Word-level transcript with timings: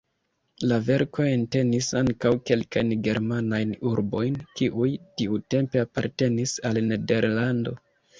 La 0.69 0.75
verko 0.85 1.25
entenis 1.31 1.89
ankaŭ 1.99 2.31
kelkajn 2.49 2.93
germanajn 3.07 3.73
urbojn, 3.89 4.39
kiuj 4.61 4.87
tiutempe 5.21 5.83
apartenis 5.85 6.55
al 6.71 6.81
Nederlando. 6.89 7.75